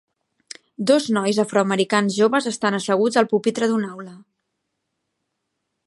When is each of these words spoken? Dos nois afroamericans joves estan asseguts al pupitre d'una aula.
Dos 0.91 1.03
nois 1.17 1.39
afroamericans 1.43 2.17
joves 2.21 2.49
estan 2.53 2.79
asseguts 2.79 3.21
al 3.23 3.31
pupitre 3.35 3.71
d'una 3.73 3.93
aula. 3.93 4.15